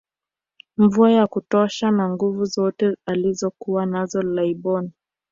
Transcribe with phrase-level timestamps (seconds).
[0.77, 4.91] Mvua ya kutosha na Nguvu zozote alizokuwa nazo laibon